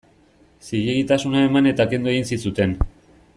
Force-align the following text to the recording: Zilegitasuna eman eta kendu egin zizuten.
Zilegitasuna 0.67 1.43
eman 1.49 1.69
eta 1.73 1.87
kendu 1.93 2.11
egin 2.15 2.29
zizuten. 2.35 2.75